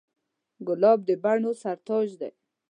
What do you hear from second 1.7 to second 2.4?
تاج دی.